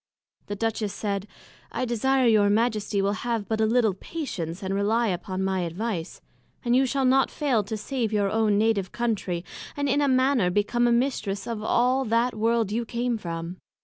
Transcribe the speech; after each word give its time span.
The 0.47 0.55
Duchess 0.55 0.91
said, 0.95 1.27
I 1.71 1.85
desire 1.85 2.25
your 2.25 2.49
Majesty 2.49 3.03
will 3.03 3.11
have 3.21 3.47
but 3.47 3.61
a 3.61 3.67
little 3.67 3.93
patience, 3.93 4.63
and 4.63 4.73
relie 4.73 5.13
upon 5.13 5.43
my 5.43 5.59
advice, 5.59 6.21
and 6.65 6.75
you 6.75 6.87
shall 6.87 7.05
not 7.05 7.29
fail 7.29 7.63
to 7.65 7.77
save 7.77 8.11
your 8.11 8.31
own 8.31 8.57
Native 8.57 8.91
Country, 8.91 9.45
and 9.77 9.87
in 9.87 10.01
a 10.01 10.07
manner 10.07 10.49
become 10.49 10.87
a 10.87 10.91
Mistress 10.91 11.45
of 11.45 11.61
all 11.61 12.03
that 12.05 12.33
World 12.33 12.71
you 12.71 12.83
came 12.83 13.19
from. 13.19 13.57